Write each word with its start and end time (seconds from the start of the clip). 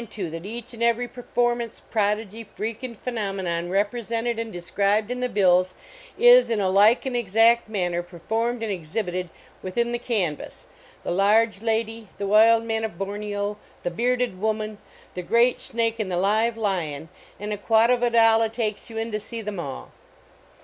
too, 0.09 0.31
that 0.31 0.47
each 0.47 0.73
and 0.73 0.81
every 0.81 1.07
performance, 1.07 1.79
prodigy, 1.91 2.43
freak, 2.55 2.81
and 2.81 2.97
phenomenon 2.97 3.69
represented 3.69 4.39
ami 4.39 4.51
tic 4.53 4.63
scribed 4.63 5.11
in 5.11 5.19
the 5.19 5.29
bills 5.29 5.75
1^ 6.19 6.49
in 6.49 6.59
a 6.59 6.71
like 6.71 7.05
and 7.05 7.15
exact 7.15 7.69
man 7.69 7.91
ner 7.91 8.01
performed 8.01 8.63
and 8.63 8.71
exhibited 8.71 9.29
within 9.61 9.91
the 9.91 9.99
can 9.99 10.35
vas 10.35 10.65
the 11.03 11.11
large 11.11 11.61
lady, 11.61 12.07
the 12.17 12.25
wild 12.25 12.63
man 12.63 12.83
of 12.83 12.97
Borneo. 12.97 13.35
THE 13.43 13.43
OLD 13.43 13.47
ROAD 13.47 13.57
SHOW 13.59 13.69
the 13.83 13.91
bearded 13.91 14.41
woman, 14.41 14.77
the 15.13 15.21
great 15.21 15.59
snake 15.59 15.99
and 15.99 16.11
the 16.11 16.17
live 16.17 16.57
lion 16.57 17.09
and 17.39 17.53
a 17.53 17.57
quatovadollah 17.57 18.51
takes 18.51 18.89
you 18.89 18.97
in 18.97 19.11
to 19.11 19.19
see 19.19 19.43
them 19.43 19.59
all 19.59 19.91